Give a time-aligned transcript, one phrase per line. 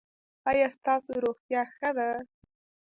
[0.51, 2.09] ایا ستاسو روغتیا ښه ده؟